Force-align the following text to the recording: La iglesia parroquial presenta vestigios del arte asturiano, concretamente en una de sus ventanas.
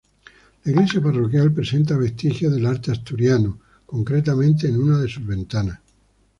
La 0.63 0.71
iglesia 0.71 0.99
parroquial 0.99 1.51
presenta 1.53 1.95
vestigios 1.95 2.51
del 2.51 2.65
arte 2.65 2.89
asturiano, 2.91 3.59
concretamente 3.85 4.67
en 4.67 4.81
una 4.81 4.97
de 4.97 5.07
sus 5.07 5.23
ventanas. 5.23 5.79